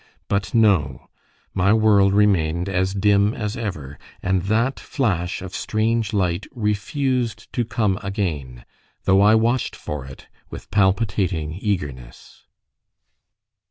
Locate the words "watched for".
9.35-10.03